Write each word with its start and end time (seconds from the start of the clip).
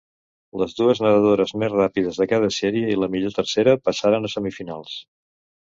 Les 0.61 0.71
dues 0.79 1.01
nedadores 1.05 1.53
més 1.65 1.71
ràpides 1.75 2.17
de 2.23 2.27
cada 2.33 2.51
sèrie 2.57 2.89
i 2.95 2.97
la 3.03 3.11
millor 3.17 3.37
tercera 3.39 3.79
passaren 3.91 4.29
a 4.29 4.35
semifinals. 4.39 5.01